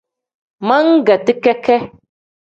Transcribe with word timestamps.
Meegeti 0.67 1.33
keke. 1.43 1.75